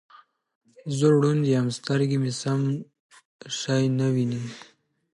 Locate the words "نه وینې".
3.99-4.41